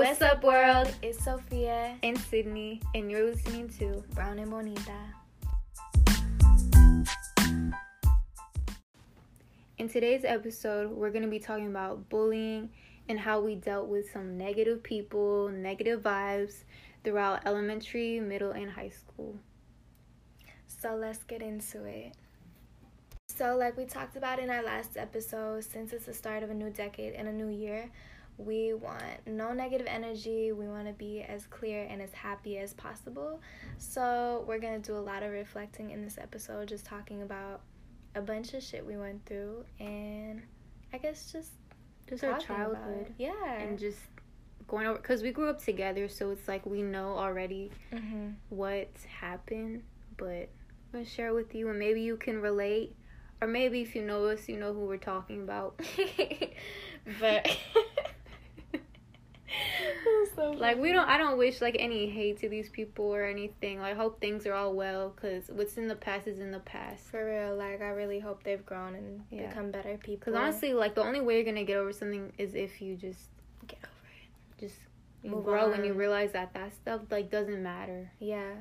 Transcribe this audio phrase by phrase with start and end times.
[0.00, 0.90] What's up, world?
[1.02, 4.96] It's Sophia and Sydney, and you're listening to Brown and Bonita.
[9.76, 12.70] In today's episode, we're going to be talking about bullying
[13.10, 16.64] and how we dealt with some negative people, negative vibes
[17.04, 19.36] throughout elementary, middle, and high school.
[20.66, 22.14] So let's get into it.
[23.28, 26.54] So, like we talked about in our last episode, since it's the start of a
[26.54, 27.90] new decade and a new year,
[28.44, 30.52] we want no negative energy.
[30.52, 33.40] We want to be as clear and as happy as possible.
[33.78, 37.60] So, we're going to do a lot of reflecting in this episode, just talking about
[38.14, 40.42] a bunch of shit we went through and
[40.92, 41.52] I guess just
[42.08, 43.14] just our childhood.
[43.18, 43.52] Yeah.
[43.52, 43.98] And just
[44.66, 48.30] going over because we grew up together, so it's like we know already mm-hmm.
[48.48, 49.82] what's happened,
[50.16, 50.48] but I'm
[50.92, 52.96] gonna share with you, and maybe you can relate,
[53.40, 55.80] or maybe if you know us, you know who we're talking about.
[57.20, 57.56] but
[60.40, 63.80] so like we don't i don't wish like any hate to these people or anything.
[63.80, 67.04] Like hope things are all well because what's in the past is in the past.
[67.10, 69.48] For real like i really hope they've grown and yeah.
[69.48, 70.32] become better people.
[70.32, 73.28] Because honestly like the only way you're gonna get over something is if you just
[73.66, 74.60] get over it.
[74.60, 74.80] just
[75.22, 75.74] you Move grow on.
[75.74, 78.10] and you realize that that stuff like doesn't matter.
[78.18, 78.52] Yeah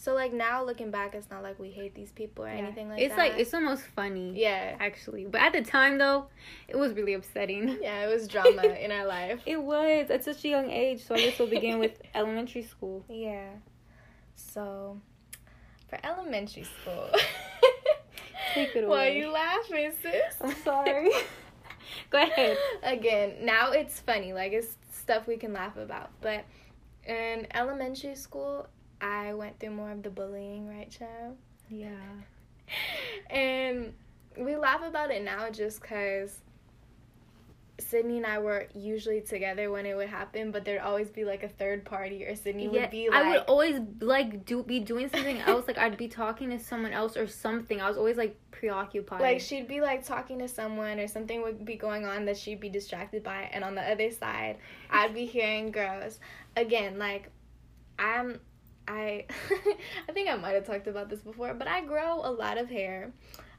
[0.00, 2.58] so like now looking back, it's not like we hate these people or yeah.
[2.58, 3.26] anything like it's that.
[3.26, 4.32] It's like it's almost funny.
[4.36, 5.24] Yeah, actually.
[5.24, 6.28] But at the time though,
[6.68, 7.78] it was really upsetting.
[7.82, 9.40] Yeah, it was drama in our life.
[9.44, 11.04] It was at such a young age.
[11.04, 13.04] So I guess we'll begin with elementary school.
[13.08, 13.48] Yeah.
[14.36, 15.00] So,
[15.88, 17.10] for elementary school.
[18.54, 18.88] Take it away.
[18.88, 20.36] Why are you laughing, sis?
[20.40, 21.10] I'm sorry.
[22.10, 22.56] Go ahead.
[22.84, 24.32] Again, now it's funny.
[24.32, 26.44] Like it's stuff we can laugh about, but
[27.04, 28.68] in elementary school
[29.00, 31.36] I went through more of the bullying, right, Chad?
[31.68, 31.90] Yeah.
[33.30, 33.92] and
[34.36, 36.40] we laugh about it now just because
[37.80, 41.44] Sydney and I were usually together when it would happen, but there'd always be like
[41.44, 43.24] a third party, or Sydney yeah, would be like.
[43.24, 45.66] I would always like do be doing something else.
[45.68, 47.80] Like I'd be talking to someone else or something.
[47.80, 49.20] I was always like preoccupied.
[49.20, 52.60] Like she'd be like talking to someone, or something would be going on that she'd
[52.60, 54.58] be distracted by, and on the other side,
[54.90, 56.18] I'd be hearing girls.
[56.56, 57.30] Again, like
[57.98, 58.40] I'm
[58.88, 59.26] I
[60.08, 62.68] I think I might have talked about this before, but I grow a lot of
[62.68, 63.12] hair.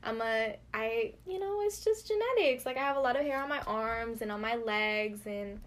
[0.03, 2.65] I'm a I you know, it's just genetics.
[2.65, 5.59] Like I have a lot of hair on my arms and on my legs and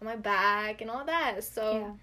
[0.00, 1.44] on my back and all that.
[1.44, 1.96] So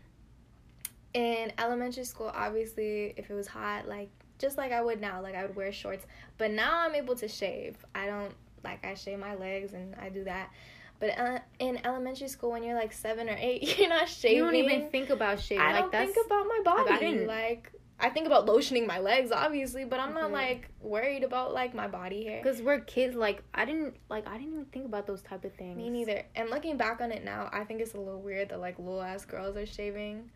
[1.16, 1.22] yeah.
[1.22, 5.36] in elementary school, obviously, if it was hot, like just like I would now, like
[5.36, 6.06] I would wear shorts.
[6.38, 7.76] But now I'm able to shave.
[7.96, 8.34] I don't
[8.64, 10.52] like I shave my legs and I do that.
[11.00, 14.38] But uh, in elementary school, when you're like seven or eight, you're not shaving.
[14.38, 15.64] You don't even think about shaving.
[15.64, 16.90] I like, don't think about my body.
[16.90, 17.28] Like I, didn't.
[17.28, 20.20] like I think about lotioning my legs, obviously, but I'm mm-hmm.
[20.20, 22.44] not like worried about like my body hair.
[22.44, 23.16] Cause we're kids.
[23.16, 25.78] Like I didn't like I didn't even think about those type of things.
[25.78, 26.24] Me neither.
[26.36, 29.02] And looking back on it now, I think it's a little weird that like little
[29.02, 30.30] ass girls are shaving.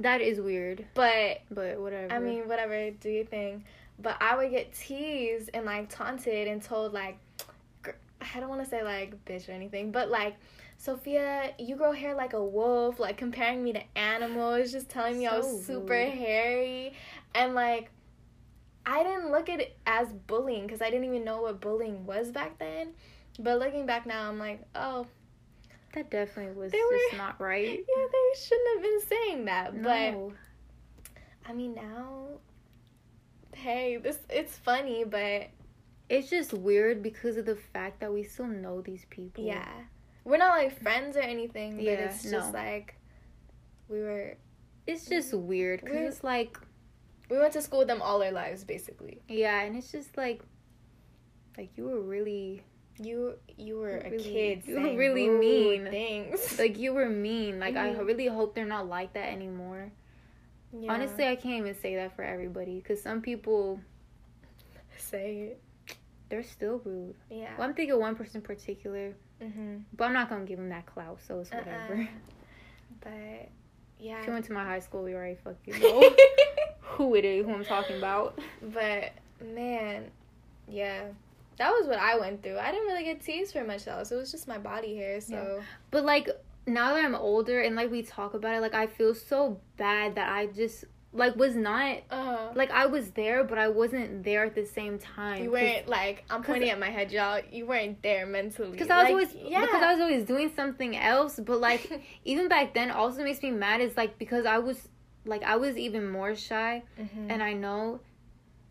[0.00, 0.84] That is weird.
[0.94, 2.12] But but whatever.
[2.12, 2.90] I mean, whatever.
[2.90, 3.64] Do your thing.
[4.00, 7.18] But I would get teased and like taunted and told like
[8.34, 10.36] I don't want to say like bitch or anything, but like
[10.76, 15.26] Sophia, you grow hair like a wolf, like comparing me to animals, just telling me
[15.26, 16.12] so I was super rude.
[16.12, 16.92] hairy.
[17.34, 17.90] And like,
[18.84, 22.30] I didn't look at it as bullying because I didn't even know what bullying was
[22.30, 22.88] back then.
[23.38, 25.06] But looking back now, I'm like, oh.
[25.94, 27.68] That definitely was just were, not right.
[27.96, 29.74] Yeah, they shouldn't have been saying that.
[29.74, 30.32] No.
[30.34, 32.26] But, I mean, now,
[33.54, 35.48] hey, this it's funny, but.
[36.08, 39.44] It's just weird because of the fact that we still know these people.
[39.44, 39.68] Yeah
[40.24, 42.58] we're not like friends or anything, but yeah, it's just no.
[42.58, 42.96] like
[43.88, 44.36] we were.
[44.86, 46.58] It's just weird because it's like
[47.30, 49.22] we went to school with them all our lives, basically.
[49.28, 50.42] Yeah, and it's just like,
[51.56, 52.62] like you were really.
[53.02, 54.62] You you were a kid.
[54.66, 56.56] You were really mean things.
[56.58, 57.58] Like you were mean.
[57.58, 57.98] Like mm-hmm.
[57.98, 59.90] I really hope they're not like that anymore.
[60.72, 60.92] Yeah.
[60.92, 63.80] Honestly, I can't even say that for everybody because some people
[64.96, 65.62] say it.
[66.34, 67.14] They're still rude.
[67.30, 67.50] Yeah.
[67.56, 69.76] Well, I'm thinking one person in particular Mm-hmm.
[69.96, 71.94] But I'm not gonna give him that clout, so it's whatever.
[71.94, 72.06] Uh-uh.
[73.00, 73.48] But
[73.98, 76.14] yeah, you went to my high school, you already fucking know
[76.80, 78.38] who it is, who I'm talking about.
[78.62, 79.12] But
[79.44, 80.10] man,
[80.68, 81.04] yeah,
[81.58, 82.58] that was what I went through.
[82.58, 84.12] I didn't really get teased for much else.
[84.12, 85.20] It was just my body hair.
[85.20, 85.64] So, yeah.
[85.90, 86.28] but like
[86.66, 90.14] now that I'm older and like we talk about it, like I feel so bad
[90.14, 92.50] that I just like was not uh-huh.
[92.54, 95.44] like I was there, but I wasn't there at the same time.
[95.44, 97.40] You weren't like I'm pointing at my head, y'all.
[97.50, 98.72] You weren't there mentally.
[98.72, 99.60] Because I was like, always yeah.
[99.60, 101.38] because I was always doing something else.
[101.38, 104.88] But like even back then, also makes me mad is like because I was
[105.24, 107.30] like I was even more shy, mm-hmm.
[107.30, 108.00] and I know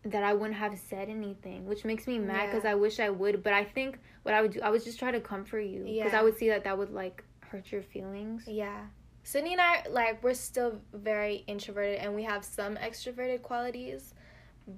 [0.04, 2.72] that I wouldn't have said anything, which makes me mad because yeah.
[2.72, 3.42] I wish I would.
[3.42, 6.12] But I think what I would do, I would just try to comfort you because
[6.12, 6.20] yeah.
[6.20, 8.44] I would see that that would like hurt your feelings.
[8.46, 8.82] Yeah
[9.24, 14.12] Sydney and I like we're still very introverted and we have some extroverted qualities,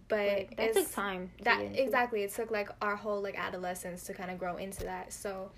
[0.09, 0.57] but Right.
[0.57, 1.31] That took time.
[1.43, 5.13] that exactly it took like our whole like adolescence to kind of grow into that.
[5.13, 5.51] So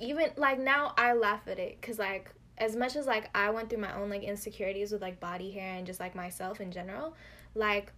[0.00, 3.70] even like now I laugh at it cuz like as much as like I went
[3.70, 7.14] through my own like insecurities with like body hair and just like myself in general,
[7.54, 7.92] like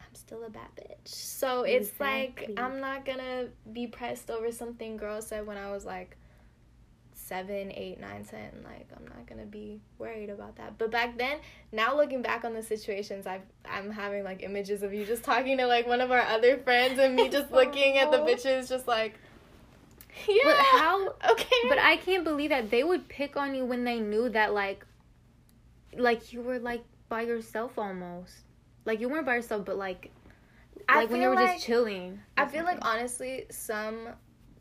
[0.00, 1.08] I'm still a bad bitch.
[1.08, 2.46] So it's Exactly.
[2.54, 6.16] like I'm not gonna be pressed over something girl said when I was like
[7.26, 8.50] seven, eight, nine, ten.
[8.64, 10.78] Like I'm not gonna be worried about that.
[10.78, 11.38] But back then,
[11.72, 15.58] now looking back on the situations, I've I'm having like images of you just talking
[15.58, 18.26] to like one of our other friends and me just looking at the Oh.
[18.26, 19.14] bitches, just like,
[20.28, 21.08] yeah, But how?
[21.32, 24.54] okay, But I can't believe that they would pick on you when they knew that
[24.54, 24.84] like,
[25.96, 28.34] like you were like by yourself almost.
[28.84, 30.10] Like you weren't by yourself, but like,
[30.88, 32.20] I like when you were like- just chilling.
[32.36, 34.08] I feel like honestly, some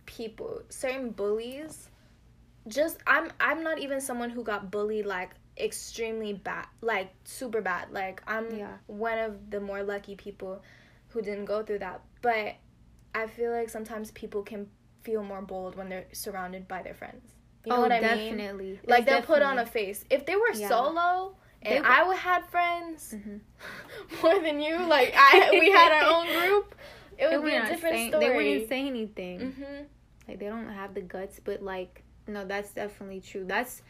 [0.08, 1.90] people, certain bullies,
[2.68, 7.92] just I'm I'm not even someone who got bullied like extremely bad, like super bad.
[7.92, 8.78] Like I'm Yeah.
[8.88, 10.62] one of the more lucky people
[11.10, 12.02] who didn't go through that.
[12.22, 12.56] But
[13.14, 14.68] I feel like sometimes people can
[15.04, 17.32] feel more bold when they're surrounded by their friends.
[17.66, 18.38] You know oh, what I mean?
[18.38, 18.80] definitely.
[18.86, 20.04] Like It's they'll put on a face.
[20.10, 20.68] If they were Yeah.
[20.70, 23.40] solo and I would had friends Mhm.
[24.24, 26.76] more than you, like I we had our own group,
[27.18, 28.28] it would be a different say- story.
[28.28, 29.52] They wouldn't say anything.
[29.54, 29.84] hmm
[30.28, 33.46] Like they don't have the guts, but like no, that's definitely true.
[33.46, 33.82] That's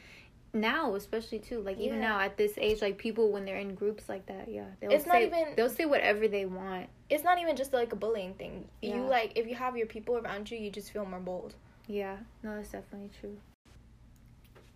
[0.53, 1.59] now, especially too.
[1.61, 2.09] Like even Yeah.
[2.09, 5.03] now at this age, like people when they're in groups like that, yeah, they'll It's
[5.03, 6.89] say not even- they'll say whatever they want.
[7.09, 8.67] It's not even just like a bullying thing.
[8.81, 11.55] You like if you have your people around you, you just feel more bold.
[11.87, 13.37] Yeah, no, that's definitely true.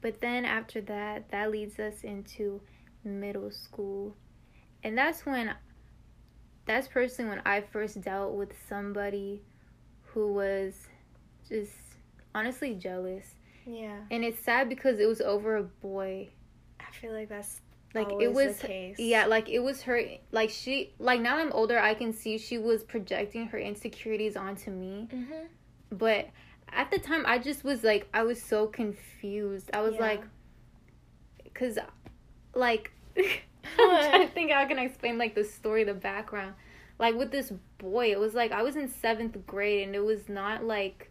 [0.02, 2.62] But then after that, that leads us into
[3.04, 4.16] middle school.
[4.84, 5.54] And that's when
[6.66, 9.42] that's personally when I first dealt with somebody
[10.14, 10.88] who was
[11.48, 11.74] just
[12.36, 13.36] honestly jealous.
[13.70, 16.30] Yeah, And it's sad because it was over a boy.
[16.80, 17.62] I feel like that's
[17.94, 19.00] Like it was the case.
[19.00, 20.02] yeah, like it was her
[20.32, 24.72] like she like now I'm older I can see she was projecting her insecurities onto
[24.72, 25.08] me.
[25.12, 25.46] hmm
[25.92, 26.30] But
[26.72, 29.72] at the time, I just was like, I was so confused.
[29.74, 30.02] I was Yeah.
[30.02, 30.24] like,
[31.44, 31.80] because,
[32.54, 33.24] like, I'm
[33.76, 36.54] trying to think how I can explain like the story, the background.
[37.00, 40.30] Like with this boy, it was like I was in seventh grade, and it was
[40.30, 41.10] not like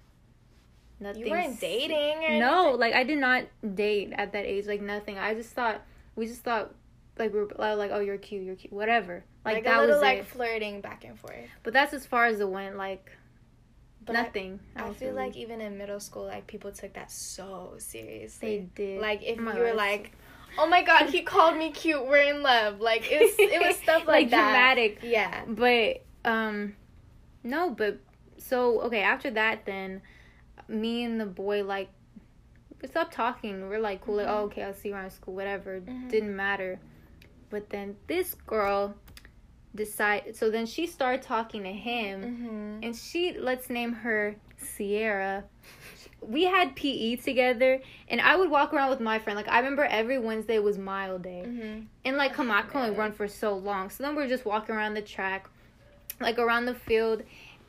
[1.01, 1.25] nothing.
[1.27, 2.81] You weren't dating No, anything?
[2.81, 4.67] like I did not date at that age.
[4.67, 5.19] Like nothing.
[5.19, 5.83] I just thought
[6.17, 6.75] we just thought
[7.19, 9.25] like we were like, oh, you're cute, you're cute, whatever.
[9.45, 10.27] Like, like, that little was like it.
[10.27, 11.35] flirting back and forth.
[11.63, 12.77] But that's as far as it went.
[12.77, 13.11] Like
[14.05, 14.61] But nothing.
[14.77, 18.69] I, else feel like even in middle school, like people took that so seriously.
[18.75, 19.01] they did.
[19.01, 20.13] Like if my you were like,
[20.59, 22.05] "Oh my god, he called me cute.
[22.07, 24.43] We're in love." Like it was, it was stuff like, Like, that.
[24.77, 24.99] dramatic.
[25.03, 25.45] Yeah.
[25.47, 26.75] But um
[27.43, 27.99] no, but
[28.37, 30.03] so okay, after that then
[30.69, 31.89] me and the boy like
[32.81, 33.69] we stopped talking.
[33.69, 34.31] We're like cool, like, Mhm.
[34.31, 35.81] oh okay, I'll see you around school, whatever.
[35.81, 36.11] Mhm.
[36.11, 36.79] Didn't matter.
[37.51, 38.95] But then this girl
[39.75, 42.85] decide so then she started talking to him Mm-hmm.
[42.85, 45.45] and she let's name her Sierra.
[46.21, 49.37] We had PE together and I would walk around with my friend.
[49.37, 51.45] Like I remember every Wednesday was mile day.
[51.47, 51.81] Mm-hmm.
[52.05, 53.89] And like, come on, I can only run for so long.
[53.91, 55.49] So then we are just walking around the track,
[56.21, 57.23] like around the field,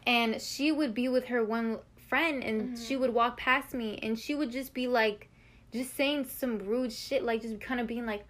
[0.07, 1.77] and she would be with her one
[2.09, 2.87] friend, and Mhm.
[2.87, 5.29] she would walk past me, and she would just be like,
[5.71, 8.25] just saying some rude shit, like just kind of being like,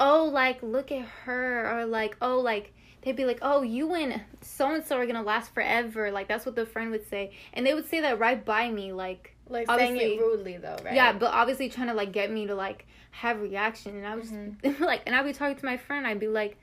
[0.00, 4.20] oh, like look at her, or like, oh, like they'd be like, oh, you and
[4.40, 7.64] so and so are gonna last forever, like that's what the friend would say, and
[7.66, 9.34] they would say that right by me, like.
[9.50, 10.92] Like saying Obviously- it rudely though, right?
[10.94, 14.30] Yeah, but obviously trying to like get me to like have reaction, and I was
[14.30, 14.78] Mhm.
[14.80, 16.56] like, and I'd be talking to my friend, I'd be like,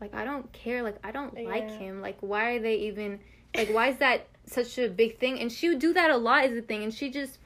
[0.00, 3.20] like I don't care, like I don't like him, like why are they even,
[3.54, 5.38] like why is that such a big thing?
[5.40, 7.38] And she would do that a lot is the thing, and she just,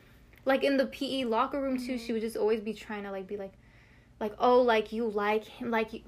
[0.45, 3.27] like in the PE locker room too, she would just always be trying to like
[3.27, 3.53] be like,
[4.21, 6.01] like oh like you like him, like you,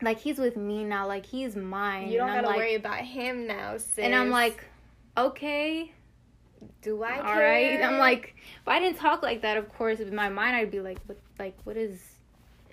[0.00, 2.08] like he's with me now, like he's mine.
[2.08, 3.98] you don't gotta like, worry about him now, sis.
[3.98, 4.64] and I'm like,
[5.16, 5.92] okay,
[6.82, 7.18] do I?
[7.18, 7.82] all right.
[7.82, 10.80] I'm like, if I didn't talk like that, of course, in my mind, I'd be
[10.80, 12.00] like, what, like, what is,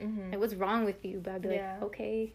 [0.01, 0.32] Mhm.
[0.32, 1.20] like, what's wrong with you?
[1.24, 1.74] But I'd be Yeah.
[1.74, 2.34] like, okay.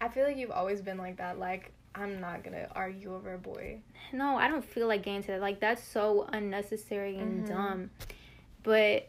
[0.00, 1.38] I feel like you've always been like that.
[1.38, 3.80] Like I'm not gonna argue over a boy.
[4.12, 5.40] No, I don't feel like getting to that.
[5.40, 7.48] Like, that's so unnecessary and Mhm.
[7.48, 7.90] dumb.
[8.62, 9.08] But,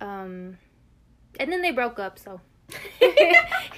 [0.00, 0.58] um,
[1.38, 2.40] and then they broke up, so.
[3.00, 3.10] and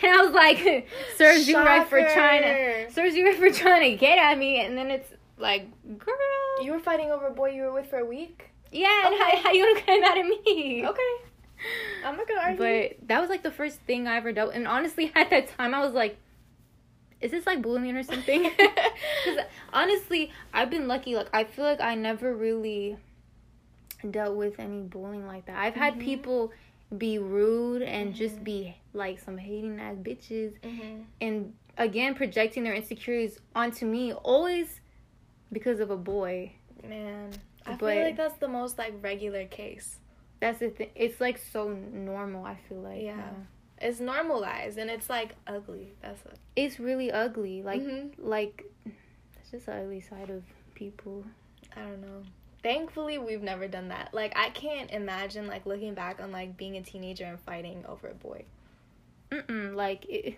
[0.04, 3.96] I was like, serves you right for trying to, serves you right for trying to
[3.96, 4.60] get at me.
[4.60, 5.66] And then it's like,
[5.98, 6.14] girl.
[6.62, 8.50] You were fighting over a boy you were with for a week.
[8.70, 10.84] yeah, and how, how you gonna get mad at me?
[10.86, 11.14] Okay,
[12.04, 12.58] I'm not gonna argue.
[12.98, 14.52] But that was like the first thing I ever dealt.
[14.54, 16.18] And honestly, at that time, I was like,
[17.22, 18.42] "Is this like bullying or something?"
[19.24, 21.14] Because honestly, I've been lucky.
[21.16, 22.96] Like I feel like I never really
[24.10, 25.56] dealt with any bullying like that.
[25.56, 26.00] I've had Mhm.
[26.00, 26.52] people
[26.96, 28.44] be rude and just Mhm.
[28.44, 31.04] be like some hating ass bitches Mhm.
[31.20, 34.80] and again projecting their insecurities onto me always
[35.52, 36.52] because of a boy.
[36.86, 37.30] Man,
[37.64, 40.00] I But- feel like that's the most like regular case.
[40.40, 40.90] That's the thing.
[40.96, 42.44] It's like so normal.
[42.44, 43.16] I feel like Yeah.
[43.16, 43.36] now.
[43.82, 45.94] It's normalized and it's like ugly.
[46.00, 46.38] That's it.
[46.56, 47.62] it's really ugly.
[47.62, 48.12] Like Mhm.
[48.18, 48.64] like
[49.36, 51.24] it's just the ugly side of people.
[51.76, 52.22] I don't know.
[52.62, 54.14] Thankfully, we've never done that.
[54.14, 58.08] Like, I can't imagine like looking back on like being a teenager and fighting over
[58.08, 58.44] a boy.
[59.30, 60.36] Mm-mm, like it,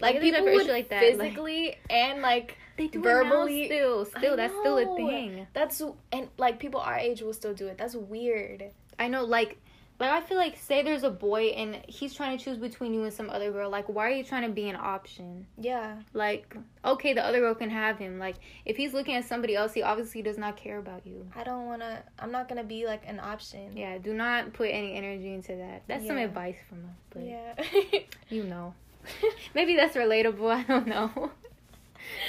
[0.00, 4.04] Like people would like that, like- physically and like they do verbally- still.
[4.06, 5.46] Still, I that's still a thing.
[5.52, 5.82] that's
[6.12, 7.76] and like people our age will still do it.
[7.76, 8.70] That's weird.
[8.98, 9.58] I know, like,
[10.00, 13.04] like I feel like say there's a boy and he's trying to choose between you
[13.04, 13.68] and some other girl.
[13.68, 15.46] Like, why are you trying to be an option?
[15.58, 15.96] Yeah.
[16.14, 18.18] Like, okay, the other girl can have him.
[18.18, 21.26] Like, if he's looking at somebody else, he obviously does not care about you.
[21.36, 23.76] I don't want to I'm not going to be like an option.
[23.76, 25.82] Yeah, do not put any energy into that.
[25.86, 28.00] That's some advice from us, but Yeah.
[28.30, 28.72] you know.
[29.54, 30.50] Maybe that's relatable.
[30.50, 31.30] I don't know.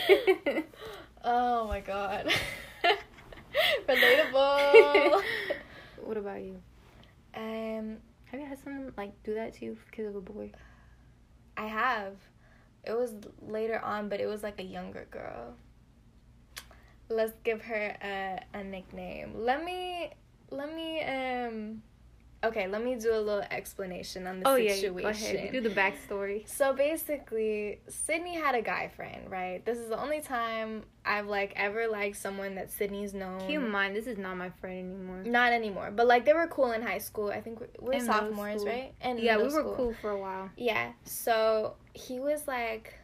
[1.23, 2.29] oh my god.
[3.87, 5.21] Relatable.
[6.03, 6.61] what about you?
[7.35, 10.51] Um Have you had someone like do that to you because of a boy?
[11.57, 12.13] I have.
[12.83, 15.53] It was later on, but it was like a younger girl.
[17.09, 19.33] Let's give her a, a nickname.
[19.35, 20.11] Let me
[20.49, 21.81] let me um
[22.43, 25.01] okay, let me do a little explanation on the oh yeah, situation.
[25.01, 25.51] go ahead.
[25.51, 26.47] Do the backstory.
[26.47, 29.63] So basically, Sydney had a guy friend, right?
[29.65, 33.39] This is the only time I've like ever liked someone that Sydney's known.
[33.41, 35.23] Keep in mind, this is not my friend anymore.
[35.23, 37.29] Not anymore, but like they were cool in high school.
[37.29, 38.93] I think we're, we're sophomores, right?
[39.01, 39.75] And yeah, we were school.
[39.75, 40.49] cool for a while.
[40.57, 40.91] Yeah.
[41.03, 42.95] So he was like,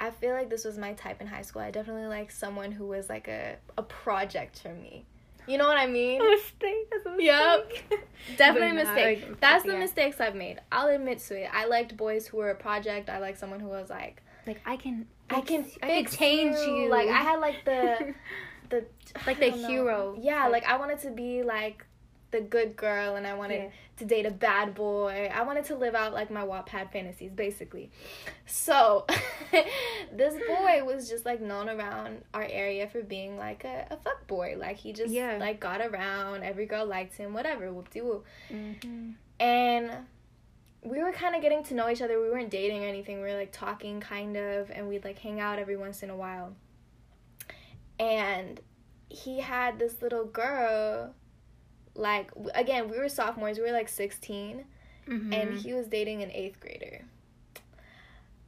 [0.00, 1.62] I feel like this was my type in high school.
[1.62, 5.06] I definitely like someone who was like a a project for me.
[5.48, 6.18] You know what I mean?
[6.30, 6.90] mistake.
[6.90, 7.72] That's a Yep.
[8.36, 9.22] Definitely a mistake.
[9.28, 10.60] like, That's the mistakes I've made.
[10.70, 11.48] I'll admit to it.
[11.52, 13.08] I liked boys who were a project.
[13.08, 16.88] I liked someone who was like, Like I can, I can I can change you.
[16.90, 18.14] Like I had like the
[18.70, 18.84] the
[19.26, 19.68] Like I the know.
[19.68, 20.16] hero.
[20.20, 21.84] Yeah, Like- like I wanted to be like
[22.30, 23.68] the good girl, and I wanted Yeah.
[23.98, 25.30] To date a bad boy.
[25.32, 27.90] I wanted to live out like my Wattpad fantasies, basically.
[28.46, 29.06] So
[30.12, 34.26] this boy was just like known around our area for being like a, a fuck
[34.26, 34.56] boy.
[34.58, 35.36] Like he just Yeah.
[35.38, 36.42] like got around.
[36.44, 37.32] Every girl liked him.
[37.34, 37.72] Whatever.
[37.72, 38.24] Whoop de whoop.
[38.50, 39.14] Mhm.
[39.40, 39.90] And
[40.82, 42.20] we were kind of getting to know each other.
[42.20, 43.16] We weren't dating or anything.
[43.20, 46.16] We were like talking kind of, and we'd like hang out every once in a
[46.16, 46.54] while.
[47.98, 48.60] And
[49.08, 51.14] he had this little girl,
[51.98, 54.64] like, again, we were sophomores, we were like 16,
[55.06, 55.58] and Mhm.
[55.62, 57.04] he was dating an eighth grader.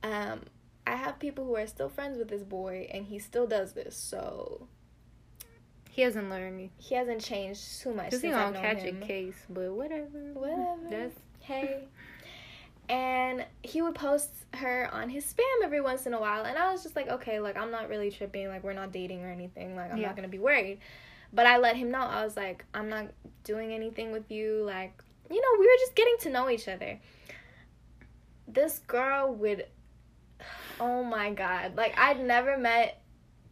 [0.02, 0.42] Um,
[0.86, 3.96] I have people who are still friends with this boy, and he still does this,
[3.96, 4.66] so
[5.90, 6.70] he hasn't learned.
[6.78, 8.10] he hasn't changed too much.
[8.10, 9.02] Cause he don't catch him.
[9.02, 10.32] a case, but whatever.
[10.32, 10.88] Whatever.
[10.88, 11.88] That's hey.
[12.88, 16.44] And he would post her on his spam every once in a while.
[16.44, 18.48] And I was just like, okay, like, I'm not really tripping.
[18.48, 19.76] Like, we're not dating or anything.
[19.76, 20.06] Like, I'm Yeah.
[20.08, 20.80] not going to be worried.
[21.32, 22.00] But I let him know.
[22.00, 23.06] I was like, I'm not
[23.44, 24.62] doing anything with you.
[24.64, 26.98] Like, you know, we were just getting to know each other.
[28.48, 29.66] This girl would,
[30.80, 31.76] oh my God.
[31.76, 33.00] Like, I'd never met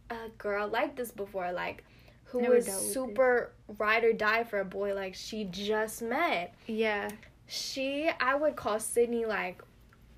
[0.09, 1.51] a girl like this before.
[1.53, 1.83] Like,
[2.31, 7.09] who Never was super ride or die for a boy like she just met yeah.
[7.47, 9.63] she i would call sydney like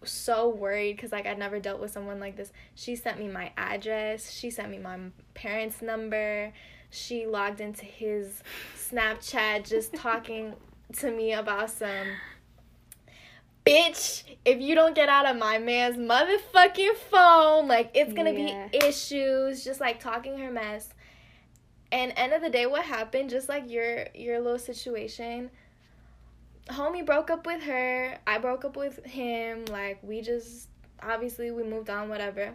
[0.04, 2.52] so worried because like i'd never dealt with someone like this.
[2.76, 4.32] She sent me my address.
[4.32, 4.98] She sent me my
[5.34, 6.52] parents number.
[6.90, 8.44] She logged into his
[8.76, 10.54] snapchat just talking
[10.98, 12.08] to me about some
[13.66, 14.24] bitch.
[14.44, 18.68] If you don't get out of my man's motherfucking phone like it's gonna Yeah.
[18.70, 20.90] be issues just like talking her mess.
[21.92, 25.52] And end of the day what happened just like your your little situation
[26.72, 28.18] homie broke up with her.
[28.26, 29.66] I broke up with him.
[29.66, 30.70] Like we just
[31.02, 32.54] obviously we moved on whatever.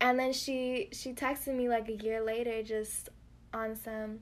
[0.00, 3.08] And then she she texted me like a year later just
[3.54, 4.20] on some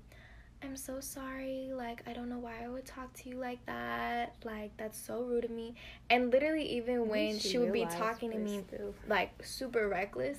[0.62, 1.71] i'm so sorry.
[1.73, 4.37] Like i don't know why i would talk to you like that.
[4.45, 5.75] Like that's so rude of me.
[6.11, 8.95] And literally even when she, would be talking to me still.
[9.09, 10.38] like super reckless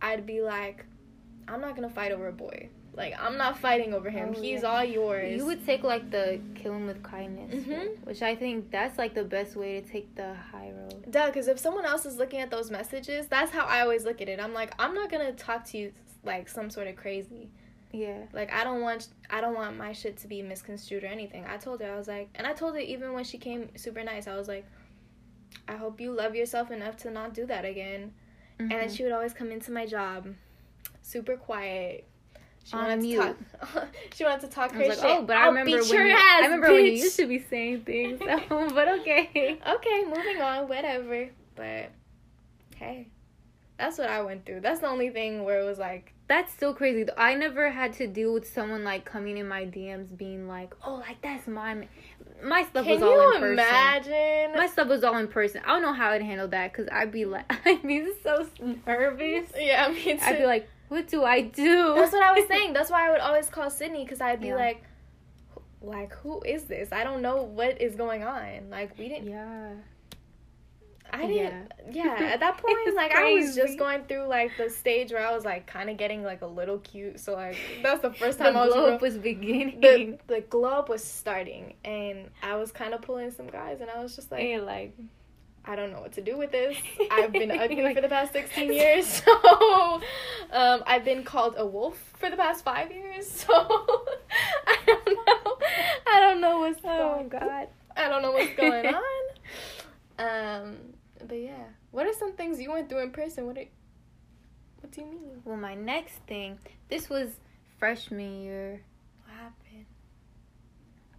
[0.00, 0.84] i'd be like
[1.48, 4.62] i'm not gonna fight over a boy like i'm not fighting over him Oh, he's
[4.62, 4.68] yeah.
[4.68, 8.04] all yours You would take like the kill him with kindness, Mhm.
[8.04, 11.10] which I think that's like the best way to take the high road.
[11.10, 14.20] Duh, because if someone else is looking at those messages, that's how I always look
[14.20, 14.40] at it.
[14.40, 15.92] I'm like, I'm not gonna talk to you
[16.24, 17.48] like some sort of crazy.
[17.92, 18.24] Yeah.
[18.32, 21.44] Like I don't want, I don't want my shit to be misconstrued or anything.
[21.46, 24.02] I told her I was like, and I told her even when she came super
[24.02, 24.66] nice, I was like,
[25.68, 28.12] I hope you love yourself enough to not do that again.
[28.58, 28.96] And then Mhm.
[28.96, 30.34] she would always come into my job,
[31.02, 32.04] super quiet.
[32.68, 33.16] She On wanted mute.
[33.20, 33.88] to talk.
[34.14, 35.06] she wanted to talk I her was like, shit.
[35.06, 37.16] oh, but I I'll remember beat when your you, ass, I remember when you used
[37.16, 38.18] to be saying things.
[38.20, 38.26] So,
[38.74, 39.58] but okay.
[39.66, 40.68] Okay, moving on.
[40.68, 41.30] Whatever.
[41.56, 41.90] But
[42.76, 43.08] hey,
[43.78, 44.60] that's what I went through.
[44.60, 47.06] That's the only thing where it was like, That's so crazy.
[47.16, 50.96] I never had to deal with someone like coming in my DMs being like, "Oh,
[50.96, 51.84] like that's my ma-"
[52.44, 54.56] my stuff can was all you in person." imagine?
[54.56, 55.62] My stuff was all in person.
[55.64, 58.46] I don't know how I'd handle that because I'd be like, I'd be so
[58.86, 59.50] nervous.
[59.58, 60.18] yeah, me too.
[60.22, 62.72] I'd be like, "What do I do?" That's what I was saying.
[62.72, 64.56] That's why I would always call Sydney because I'd be Yeah.
[64.56, 64.82] like,
[65.80, 66.92] like who is this?
[66.92, 68.70] I don't know what is going on.
[68.70, 69.28] Like we didn't.
[69.28, 69.70] yeah.
[71.10, 71.72] I didn't.
[71.90, 72.16] Yeah.
[72.20, 75.34] At that point, It's like I was just going through like the stage where I
[75.34, 77.18] was like kind of getting like a little cute.
[77.20, 78.74] So like that's the first The time I was.
[78.74, 79.80] glow up was beginning.
[79.80, 83.88] the the glow up was starting, and I was kind of pulling some guys, and
[83.88, 84.94] I was just like, Hey, like,
[85.68, 86.78] I don't know what to do with this.
[87.10, 90.00] I've been ugly for the past 16 years, so
[90.50, 93.28] um, I've been called a wolf for the past five years.
[93.48, 95.58] So I don't know.
[96.06, 97.28] I don't know what's oh going.
[97.28, 97.68] God.
[97.96, 99.02] I don't know what's going on.
[100.18, 100.76] Um,
[101.26, 103.46] but yeah, what are some things you went through in person?
[103.46, 103.58] What?
[103.58, 103.64] Are,
[104.80, 105.42] what do you mean?
[105.44, 106.58] Well, my next thing.
[106.88, 107.30] This was
[107.78, 108.80] freshman year.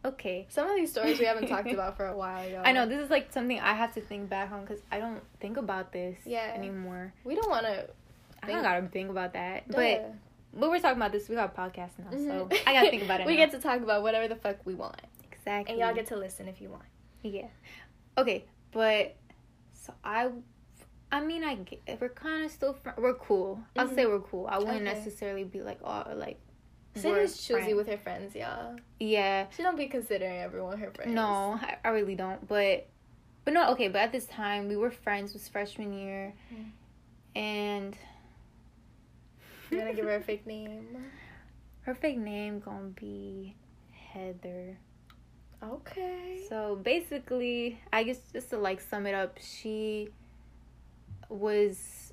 [0.06, 0.46] Okay.
[0.50, 2.62] Some of these stories we haven't talked about for a while, y'all.
[2.66, 5.22] I know this is like something I have to think back on because I don't
[5.42, 6.54] think about this Yeah.
[6.56, 7.14] anymore.
[7.26, 7.90] We don't want to.
[8.42, 9.68] I Think- don't gotta think about that.
[9.68, 10.14] But
[10.54, 11.28] but we're talking about this.
[11.28, 12.58] We got a podcast now, so Mhm.
[12.66, 13.28] I gotta think about it.
[13.28, 13.46] we now.
[13.46, 14.96] get to talk about whatever the fuck we want,
[15.32, 16.86] exactly, and y'all get to listen if you want.
[17.22, 17.48] yeah.
[18.18, 19.16] Okay, but
[19.74, 20.30] so I,
[21.12, 23.60] I mean, I get, we're kind of still fr- we're cool.
[23.78, 23.96] I'll Mhm.
[23.96, 24.48] say we're cool.
[24.48, 24.94] I wouldn't Okay.
[24.94, 26.40] necessarily be like oh like.
[26.96, 27.76] Sydney's choosy friends.
[27.76, 28.76] with her friends, y'all.
[29.00, 29.46] Yeah.
[29.56, 31.12] She don't be considering everyone her friends.
[31.14, 32.46] No, I, I really don't.
[32.48, 32.88] But
[33.46, 33.88] but no, okay.
[33.88, 35.32] But at this time, we were friends.
[35.32, 36.66] It was freshman year, Mm.
[37.36, 37.98] and
[39.72, 40.98] You gonna give her a fake name?
[41.82, 43.56] her fake name gonna be
[43.92, 44.78] Heather.
[45.64, 46.46] Okay.
[46.50, 50.10] So basically, I guess just to like sum it up, she
[51.30, 52.09] was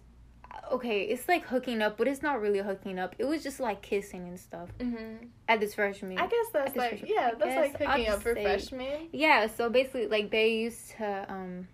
[0.72, 1.02] okay.
[1.02, 3.14] It's like hooking up, but it's not really hooking up.
[3.18, 5.28] It was just like kissing and stuff Mhm.
[5.48, 6.18] at this freshman.
[6.18, 7.10] I guess that's like freshman.
[7.12, 9.08] yeah, that's like hooking up for say- freshmen.
[9.12, 9.46] yeah.
[9.46, 11.68] So basically, like they used to um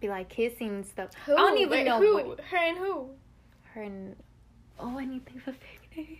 [0.00, 1.10] be like kissing and stuff.
[1.26, 1.32] Who?
[1.34, 2.14] I don't even Wait, know who.
[2.28, 3.10] what- Her and who?
[3.74, 4.16] her and
[4.78, 6.18] oh, I need to think of a fake name.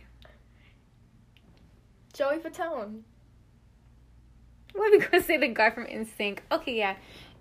[2.13, 3.03] Joey Fatone.
[4.75, 5.37] What are we gonna say?
[5.37, 6.41] The guy from NSYNC.
[6.53, 6.97] Okay, yeah,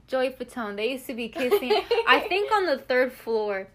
[0.08, 0.76] Joey Fatone.
[0.76, 1.72] They used to be kissing.
[2.08, 3.68] I think on the third floor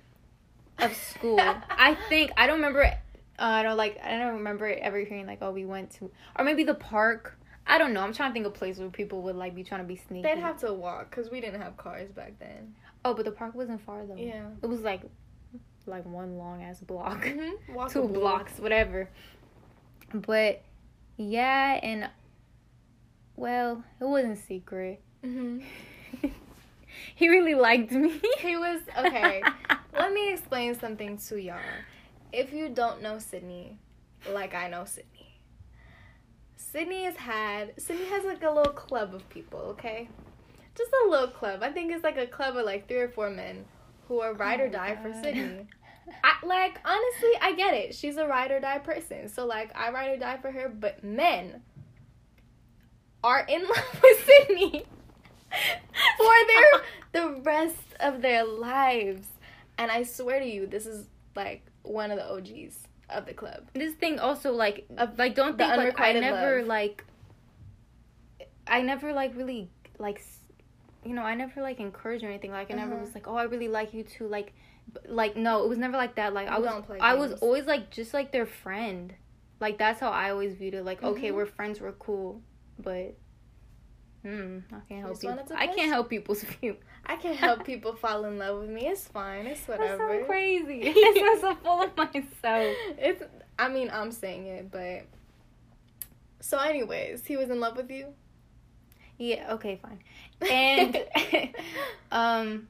[0.78, 1.38] of school.
[1.40, 2.82] I think I don't remember.
[2.82, 2.92] Uh,
[3.38, 3.98] I don't like.
[4.02, 7.38] I don't remember ever hearing like, oh, we went to, or maybe the park.
[7.66, 8.00] I don't know.
[8.00, 10.22] I'm trying to think of places where people would like be trying to be sneaky.
[10.22, 12.74] They'd have to walk because we didn't have cars back then.
[13.04, 14.16] Oh, but the park wasn't far though.
[14.16, 14.46] Yeah.
[14.62, 15.02] It was like,
[15.86, 17.88] like one long ass block, Mm-hmm.
[17.88, 19.08] two blocks, whatever.
[20.12, 20.62] But
[21.16, 22.10] yeah, and
[23.36, 25.00] well, it wasn't secret.
[25.22, 25.60] hmm
[27.14, 28.20] he really liked me.
[28.40, 29.42] He was okay.
[29.92, 31.58] Let me explain something to y'all.
[32.32, 33.78] If you don't know Sydney,
[34.30, 35.40] like I know Sydney,
[36.56, 39.58] Sydney has had Sydney has like a little club of people.
[39.60, 40.08] Okay,
[40.74, 41.62] just a little club.
[41.62, 43.66] I think it's like a club of like three or four men
[44.08, 45.66] who are ride Oh or die for Sydney.
[46.24, 47.94] I like honestly, I get it.
[47.94, 50.68] She's a ride or die person, so like I ride or die for her.
[50.68, 51.62] But men
[53.22, 54.84] are in love with Sydney
[56.16, 59.26] for their the rest of their lives.
[59.82, 62.76] And I swear to you, this is like one of the OGs
[63.10, 63.68] of the club.
[63.74, 66.66] this thing also like Of like don't think like I never love.
[66.68, 67.04] like
[68.66, 69.68] I never like really
[69.98, 70.22] like
[71.04, 73.04] you know I never like encouraged or anything like I never Uh-huh.
[73.04, 74.52] was like oh I really like you too like
[75.06, 78.14] like no it was never like that like I was I was always like just
[78.14, 79.12] like their friend
[79.60, 81.34] like that's how I always viewed it like okay Mhm.
[81.34, 82.40] we're friends we're cool
[82.78, 83.16] but
[84.22, 88.24] hmm I can't help people I can't help people's view I can't help people fall
[88.24, 88.86] in love with me.
[88.86, 89.46] It's fine.
[89.46, 89.98] It's whatever.
[89.98, 93.22] that's so crazy I'm so full of myself It's.
[93.58, 95.02] I mean, I'm saying it, but.
[96.40, 98.06] So, anyways, he was in love with you.
[99.18, 100.00] Yeah, okay, fine.
[100.50, 101.04] And
[102.10, 102.68] um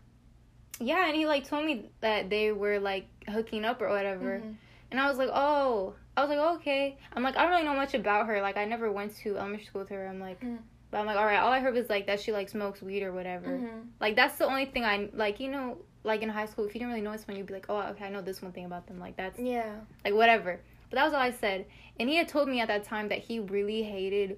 [0.81, 4.41] yeah, and he like told me that they were like hooking up or whatever.
[4.43, 4.57] Mhm.
[4.91, 7.75] And I was like, "Oh." I was like, "Okay." I'm like, "I don't really know
[7.75, 8.43] much about her.
[8.43, 10.59] Like I never went to elementary school with her." I'm like, Mhm.
[10.93, 13.03] But I'm like, "All right, all I heard was like that she like smokes weed
[13.03, 13.87] or whatever." Mhm.
[14.01, 16.79] Like that's the only thing I like, you know, like in high school if you
[16.79, 18.87] didn't really know someone, you'd be like, "Oh, okay, I know this one thing about
[18.87, 19.73] them." Like that's Yeah.
[20.05, 20.61] like whatever.
[20.91, 21.67] But that was all I said.
[21.99, 24.37] And he had told me at that time that he really hated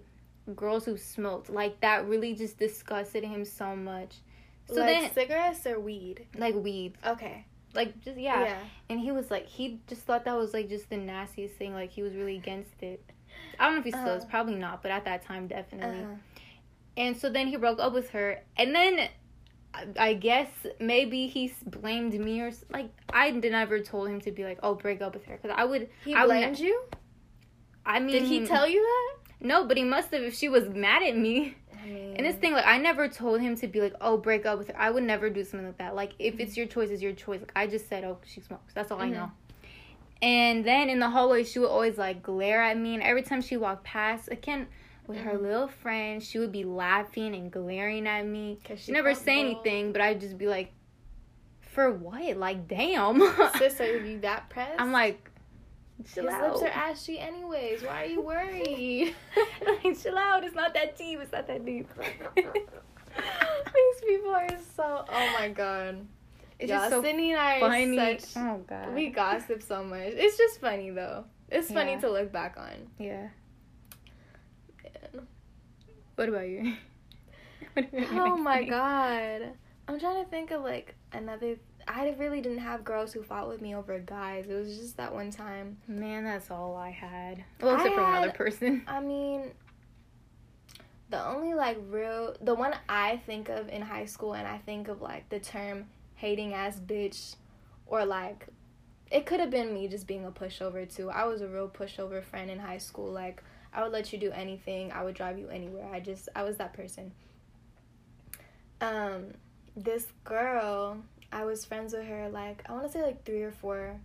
[0.54, 1.50] girls who smoked.
[1.50, 4.16] Like that really just disgusted him so much.
[4.66, 6.26] So like then cigarettes or weed.
[6.38, 6.94] like weed.
[7.04, 7.44] Okay.
[7.74, 8.40] like just yeah.
[8.44, 8.58] yeah.
[8.88, 11.74] And he was like, he just thought that was like just the nastiest thing.
[11.74, 13.02] Like he was really against it.
[13.58, 14.16] I don't know if he still uh-huh.
[14.16, 16.00] is, probably not, but at that time, definitely.
[16.00, 16.14] Uh-huh.
[16.96, 19.08] And so then he broke up with her, and then
[19.98, 24.58] I guess maybe he blamed me or like I never told him to be like,
[24.62, 25.88] oh, break up with her because I would.
[26.04, 26.82] He I blamed would, you.
[27.84, 29.46] I mean, did he tell you that?
[29.46, 31.56] No, but he must have if she was mad at me.
[31.82, 34.46] I mean, and this thing, like, I never told him to be like, oh, break
[34.46, 34.78] up with her.
[34.78, 35.94] I would never do something like that.
[35.94, 37.40] Like, if it's your choice, it's your choice.
[37.40, 38.72] Like, I just said, oh, she smokes.
[38.72, 39.08] That's all mm-hmm.
[39.08, 39.30] I know.
[40.22, 43.42] And then in the hallway, she would always like glare at me, and every time
[43.42, 44.68] she walked past, again
[45.07, 45.29] with mm-hmm.
[45.29, 48.59] her little friend, she would be laughing and glaring at me.
[48.64, 50.72] Cause she, never say anything, but I'd just be like,
[51.61, 52.37] "For what?
[52.37, 53.20] Like, damn."
[53.59, 54.74] Sis, are you that pressed?
[54.81, 55.31] I'm like,
[56.12, 56.55] chill His out.
[56.55, 57.83] lips are ashy, anyways.
[57.83, 59.14] Why are you worried?
[59.66, 60.44] like, chill out.
[60.44, 61.20] It's not that deep.
[61.20, 61.88] It's not that deep.
[62.37, 65.05] These people are so.
[65.09, 66.07] Oh my god.
[66.58, 67.98] It's just so Sydney and I funny.
[67.98, 68.36] are such.
[68.36, 68.94] Oh god.
[68.94, 70.12] We gossip so much.
[70.14, 71.24] It's just funny though.
[71.48, 72.00] It's funny yeah.
[72.00, 72.88] to look back on.
[72.98, 73.28] Yeah.
[76.14, 76.74] What about you?
[77.74, 78.70] what about oh my funny?
[78.70, 79.52] god.
[79.88, 81.56] I'm trying to think of like another.
[81.86, 84.46] I really didn't have girls who fought with me over guys.
[84.48, 85.76] It was just that one time.
[85.86, 87.44] Man, that's all I had.
[87.60, 88.84] Well, except for another person.
[88.86, 89.50] I mean,
[91.10, 94.88] the only like real, the one I think of in high school, and I think
[94.88, 95.86] of like the term
[96.16, 97.37] hating ass bitch
[97.87, 98.46] or like
[99.11, 101.11] it could have been me just being a pushover too.
[101.11, 103.12] I was a real pushover friend in high school.
[103.12, 104.92] Like I would let you do anything.
[104.92, 105.88] I would drive you anywhere.
[105.92, 107.12] I just I was that person.
[108.81, 109.35] Um
[109.77, 110.98] this girl,
[111.33, 113.96] I was friends with her like I want to say like 3 or 4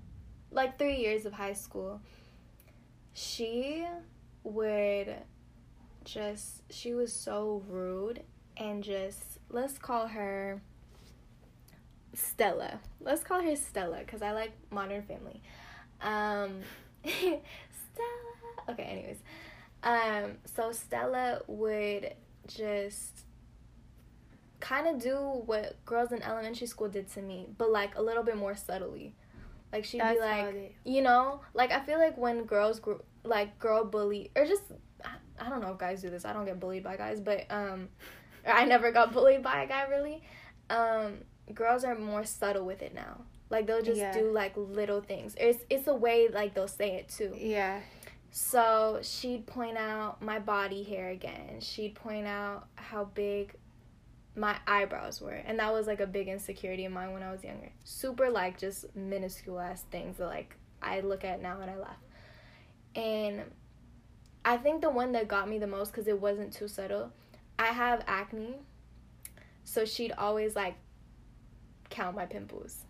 [0.52, 2.02] like 3 years of high school.
[3.14, 3.86] She
[4.44, 5.16] would
[6.04, 8.24] just she was so rude
[8.58, 10.62] and just let's call her
[12.14, 12.80] Stella.
[13.00, 15.42] Let's call her Stella because I like Modern Family.
[16.02, 16.62] Um,
[17.06, 17.40] Stella.
[18.70, 19.18] Okay, anyways.
[19.84, 22.14] Um, so Stella would
[22.48, 23.26] just
[24.60, 28.24] kind of do what girls in elementary school did to me, but like a little
[28.24, 29.16] bit more subtly.
[29.72, 33.60] Like she'd That's be like, you know, like I feel like when girls grew, like
[33.60, 34.64] girl bully or just
[35.40, 36.26] I don't know if guys do this.
[36.26, 37.90] I don't get bullied by guys, but um,
[38.48, 40.24] I never got bullied by a guy really.
[40.70, 41.20] Um,
[41.54, 43.22] girls are more subtle with it now.
[43.50, 44.14] Like they'll just yeah.
[44.14, 45.36] do like little things.
[45.40, 47.34] It's it's a way like they'll say it too.
[47.36, 47.82] Yeah.
[48.32, 51.60] So she'd point out my body hair again.
[51.62, 53.56] She'd point out how big
[54.36, 55.32] my eyebrows were.
[55.32, 57.72] And that was like a big insecurity of mine when I was younger.
[57.84, 61.98] Super like just minuscule ass things that like I look at now and I laugh.
[62.96, 63.44] And
[64.46, 67.12] I think the one that got me the most because it wasn't too subtle,
[67.58, 68.56] I have acne.
[69.64, 70.76] So she'd always like
[71.90, 72.86] count my pimples.